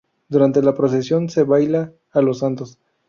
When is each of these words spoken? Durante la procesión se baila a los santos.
Durante 0.29 0.63
la 0.63 0.73
procesión 0.73 1.29
se 1.29 1.43
baila 1.43 1.93
a 2.11 2.21
los 2.23 2.39
santos. 2.39 2.79